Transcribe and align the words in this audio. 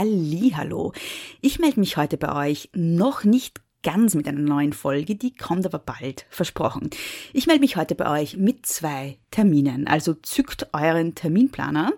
Hallo. 0.00 0.92
Ich 1.40 1.58
melde 1.58 1.80
mich 1.80 1.96
heute 1.96 2.18
bei 2.18 2.50
euch 2.50 2.70
noch 2.72 3.24
nicht 3.24 3.60
ganz 3.82 4.14
mit 4.14 4.28
einer 4.28 4.38
neuen 4.38 4.72
Folge, 4.72 5.16
die 5.16 5.34
kommt 5.34 5.66
aber 5.66 5.80
bald, 5.80 6.24
versprochen. 6.30 6.90
Ich 7.32 7.48
melde 7.48 7.62
mich 7.62 7.74
heute 7.74 7.96
bei 7.96 8.20
euch 8.20 8.36
mit 8.36 8.64
zwei 8.64 9.18
Terminen, 9.32 9.88
also 9.88 10.14
zückt 10.14 10.68
euren 10.72 11.16
Terminplaner. 11.16 11.94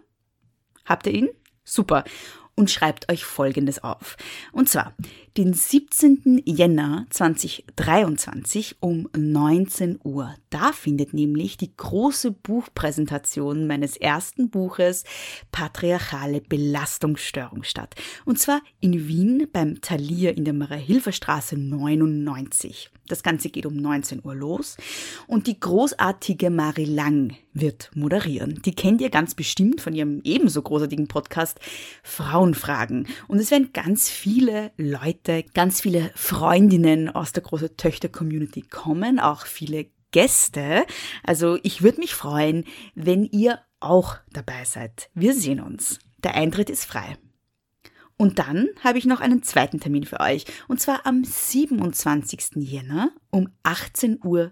Habt 0.87 1.09
ihr 1.09 1.13
ihn? 1.13 1.29
Super 1.63 2.05
und 2.57 2.71
schreibt 2.71 3.11
euch 3.11 3.25
Folgendes 3.25 3.83
auf. 3.83 4.17
Und 4.53 4.69
zwar 4.69 4.95
den 5.37 5.55
17. 5.55 6.43
Jänner 6.45 7.07
2023 7.11 8.77
um 8.81 9.09
19 9.17 10.01
Uhr. 10.03 10.35
Da 10.51 10.73
findet 10.73 11.15
nämlich 11.15 11.57
die 11.57 11.75
große 11.75 12.33
Buchpräsentation 12.33 13.67
meines 13.67 13.97
ersten 13.97 14.51
Buches 14.51 15.05
Patriarchale 15.53 16.41
Belastungsstörung 16.41 17.63
statt. 17.63 17.95
Und 18.25 18.39
zwar 18.39 18.61
in 18.81 19.09
Wien 19.09 19.49
beim 19.53 19.81
Thalia 19.81 20.31
in 20.33 20.45
der 20.45 20.55
Maria-Hilfer-Straße 20.55 21.57
99. 21.57 22.91
Das 23.11 23.23
Ganze 23.23 23.51
geht 23.51 23.67
um 23.67 23.77
19 23.77 24.21
Uhr 24.25 24.35
los 24.35 24.77
und 25.27 25.47
die 25.47 25.59
großartige 25.59 26.51
Marie 26.51 26.85
Lang 26.85 27.37
wird 27.53 27.91
moderieren. 27.95 28.61
Die 28.65 28.75
kennt 28.75 29.01
ihr 29.01 29.11
ganz 29.11 29.35
bestimmt 29.35 29.81
von 29.81 29.95
ihrem 29.95 30.21
ebenso 30.23 30.63
großartigen 30.63 31.09
Podcast 31.09 31.59
Frauenfragen. 32.03 33.09
Und 33.29 33.39
es 33.39 33.51
werden 33.51 33.73
ganz 33.73 34.09
viele 34.09 34.71
Leute, 34.77 35.45
ganz 35.55 35.81
viele 35.81 36.11
Freundinnen 36.15 37.09
aus 37.09 37.33
der 37.33 37.43
große 37.43 37.77
Töchter-Community 37.77 38.63
kommen, 38.63 39.19
auch 39.19 39.47
viele 39.47 39.87
Gäste. 40.13 40.85
Also 41.25 41.59
ich 41.63 41.83
würde 41.83 42.01
mich 42.01 42.15
freuen, 42.15 42.65
wenn 42.95 43.25
ihr 43.25 43.61
auch 43.81 44.17
dabei 44.33 44.65
seid. 44.65 45.11
Wir 45.15 45.35
sehen 45.35 45.61
uns. 45.61 45.99
Der 46.23 46.35
Eintritt 46.35 46.71
ist 46.71 46.85
frei. 46.85 47.17
Und 48.21 48.39
dann 48.39 48.69
habe 48.85 48.99
ich 48.99 49.07
noch 49.07 49.23
einen 49.23 49.43
zweiten 49.43 49.81
Termin 49.81 50.05
für 50.05 50.21
euch. 50.21 50.45
Und 50.69 50.79
zwar 50.79 51.07
am 51.07 51.25
27. 51.25 52.57
Jänner 52.57 53.13
um 53.31 53.49
18.30 53.65 54.19
Uhr. 54.27 54.51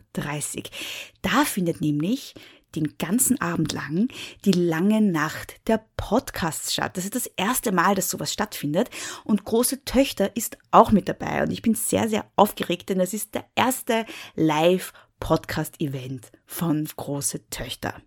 Da 1.20 1.44
findet 1.44 1.82
nämlich 1.82 2.32
den 2.74 2.96
ganzen 2.96 3.38
Abend 3.42 3.74
lang 3.74 4.08
die 4.46 4.52
lange 4.52 5.02
Nacht 5.02 5.56
der 5.66 5.84
Podcasts 5.98 6.72
statt. 6.72 6.96
Das 6.96 7.04
ist 7.04 7.14
das 7.14 7.26
erste 7.36 7.70
Mal, 7.70 7.94
dass 7.94 8.08
sowas 8.08 8.32
stattfindet. 8.32 8.88
Und 9.24 9.44
Große 9.44 9.84
Töchter 9.84 10.34
ist 10.34 10.56
auch 10.70 10.90
mit 10.90 11.06
dabei. 11.06 11.42
Und 11.42 11.50
ich 11.50 11.60
bin 11.60 11.74
sehr, 11.74 12.08
sehr 12.08 12.24
aufgeregt, 12.36 12.88
denn 12.88 13.00
das 13.00 13.12
ist 13.12 13.34
der 13.34 13.44
erste 13.54 14.06
Live-Podcast-Event 14.34 16.32
von 16.46 16.88
Große 16.96 17.50
Töchter. 17.50 18.00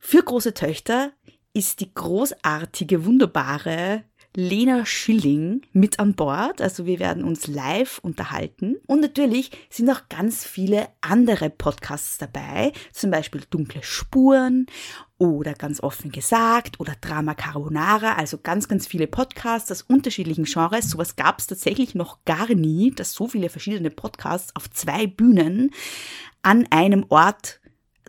Für 0.00 0.24
Große 0.24 0.52
Töchter 0.52 1.12
ist 1.52 1.78
die 1.78 1.94
großartige, 1.94 3.04
wunderbare 3.04 4.04
Lena 4.34 4.86
Schilling 4.86 5.62
mit 5.72 5.98
an 5.98 6.14
Bord. 6.14 6.60
Also 6.62 6.86
wir 6.86 6.98
werden 6.98 7.24
uns 7.24 7.46
live 7.46 7.98
unterhalten. 7.98 8.76
Und 8.86 9.00
natürlich 9.00 9.50
sind 9.70 9.90
auch 9.90 10.08
ganz 10.08 10.44
viele 10.44 10.88
andere 11.00 11.50
Podcasts 11.50 12.18
dabei. 12.18 12.72
Zum 12.92 13.10
Beispiel 13.10 13.42
Dunkle 13.50 13.82
Spuren 13.82 14.66
oder 15.18 15.54
ganz 15.54 15.82
offen 15.82 16.12
gesagt 16.12 16.80
oder 16.80 16.94
Drama 17.00 17.34
Carbonara. 17.34 18.14
Also 18.14 18.38
ganz, 18.38 18.68
ganz 18.68 18.86
viele 18.86 19.06
Podcasts 19.06 19.70
aus 19.70 19.82
unterschiedlichen 19.82 20.44
Genres. 20.44 20.90
Sowas 20.90 21.16
gab 21.16 21.40
es 21.40 21.46
tatsächlich 21.46 21.94
noch 21.94 22.24
gar 22.24 22.54
nie, 22.54 22.92
dass 22.92 23.12
so 23.12 23.26
viele 23.26 23.48
verschiedene 23.48 23.90
Podcasts 23.90 24.54
auf 24.54 24.70
zwei 24.70 25.06
Bühnen 25.06 25.72
an 26.42 26.66
einem 26.70 27.04
Ort 27.08 27.59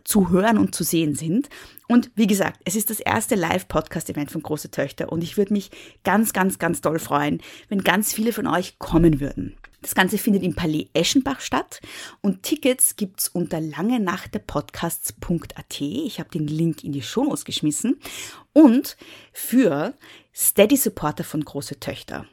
zu 0.04 0.30
hören 0.30 0.58
und 0.58 0.74
zu 0.74 0.84
sehen 0.84 1.14
sind. 1.14 1.48
Und 1.88 2.10
wie 2.14 2.26
gesagt, 2.26 2.60
es 2.64 2.76
ist 2.76 2.90
das 2.90 3.00
erste 3.00 3.34
Live-Podcast-Event 3.34 4.30
von 4.30 4.42
Große 4.42 4.70
Töchter 4.70 5.12
und 5.12 5.22
ich 5.22 5.36
würde 5.36 5.52
mich 5.52 5.70
ganz, 6.04 6.32
ganz, 6.32 6.58
ganz 6.58 6.80
doll 6.80 6.98
freuen, 6.98 7.42
wenn 7.68 7.82
ganz 7.82 8.12
viele 8.12 8.32
von 8.32 8.46
euch 8.46 8.78
kommen 8.78 9.20
würden. 9.20 9.56
Das 9.82 9.94
Ganze 9.96 10.16
findet 10.16 10.44
im 10.44 10.54
Palais 10.54 10.88
Eschenbach 10.94 11.40
statt 11.40 11.80
und 12.20 12.44
Tickets 12.44 12.94
gibt's 12.96 13.28
unter 13.28 13.60
langenachterpodcasts.at. 13.60 15.80
Ich 15.80 16.20
habe 16.20 16.30
den 16.30 16.46
Link 16.46 16.84
in 16.84 16.92
die 16.92 17.02
Shownotes 17.02 17.44
geschmissen. 17.44 17.98
Und 18.52 18.96
für 19.32 19.94
Steady 20.34 20.76
Supporter 20.76 21.24
von 21.24 21.44
Große 21.44 21.80
Töchter 21.80 22.26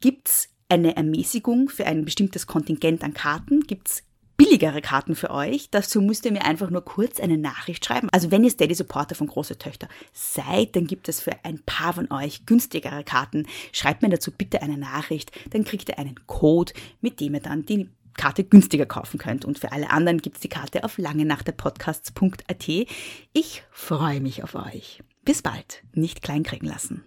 gibt's 0.00 0.50
eine 0.68 0.94
Ermäßigung 0.94 1.70
für 1.70 1.86
ein 1.86 2.04
bestimmtes 2.04 2.46
Kontingent 2.46 3.02
an 3.02 3.14
Karten, 3.14 3.62
gibt's 3.62 4.02
billigere 4.40 4.80
Karten 4.80 5.14
für 5.14 5.30
euch. 5.30 5.68
Dazu 5.70 6.00
müsst 6.00 6.24
ihr 6.24 6.32
mir 6.32 6.46
einfach 6.46 6.70
nur 6.70 6.82
kurz 6.82 7.20
eine 7.20 7.36
Nachricht 7.36 7.84
schreiben. 7.84 8.08
Also 8.10 8.30
wenn 8.30 8.42
ihr 8.42 8.50
Steady 8.50 8.74
Supporter 8.74 9.14
von 9.14 9.26
Große 9.26 9.58
Töchter 9.58 9.86
seid, 10.14 10.74
dann 10.76 10.86
gibt 10.86 11.10
es 11.10 11.20
für 11.20 11.32
ein 11.44 11.60
paar 11.66 11.92
von 11.92 12.10
euch 12.10 12.46
günstigere 12.46 13.04
Karten. 13.04 13.46
Schreibt 13.72 14.00
mir 14.00 14.08
dazu 14.08 14.32
bitte 14.32 14.62
eine 14.62 14.78
Nachricht, 14.78 15.30
dann 15.50 15.64
kriegt 15.64 15.90
ihr 15.90 15.98
einen 15.98 16.26
Code, 16.26 16.72
mit 17.02 17.20
dem 17.20 17.34
ihr 17.34 17.40
dann 17.40 17.66
die 17.66 17.90
Karte 18.16 18.44
günstiger 18.44 18.86
kaufen 18.86 19.18
könnt. 19.18 19.44
Und 19.44 19.58
für 19.58 19.72
alle 19.72 19.90
anderen 19.90 20.22
gibt 20.22 20.36
es 20.36 20.42
die 20.42 20.48
Karte 20.48 20.84
auf 20.84 20.96
langenachterpodcasts.at. 20.96 22.68
Ich 23.34 23.62
freue 23.70 24.22
mich 24.22 24.42
auf 24.42 24.54
euch. 24.54 25.02
Bis 25.22 25.42
bald. 25.42 25.82
Nicht 25.92 26.22
kleinkriegen 26.22 26.66
lassen. 26.66 27.04